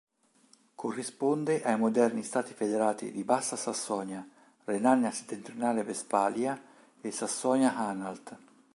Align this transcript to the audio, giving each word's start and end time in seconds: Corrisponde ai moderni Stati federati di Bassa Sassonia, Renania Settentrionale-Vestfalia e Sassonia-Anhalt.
Corrisponde 0.73 1.61
ai 1.61 1.77
moderni 1.77 2.23
Stati 2.23 2.55
federati 2.55 3.11
di 3.11 3.23
Bassa 3.23 3.55
Sassonia, 3.55 4.27
Renania 4.65 5.11
Settentrionale-Vestfalia 5.11 6.59
e 6.99 7.11
Sassonia-Anhalt. 7.11 8.37